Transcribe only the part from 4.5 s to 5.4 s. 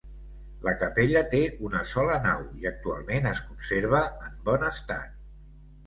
bon estat.